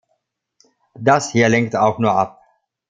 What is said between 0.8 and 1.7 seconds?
Das hier